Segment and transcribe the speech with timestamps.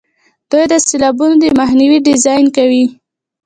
[0.49, 2.85] دوی د سیلابونو د مخنیوي ډیزاین کوي.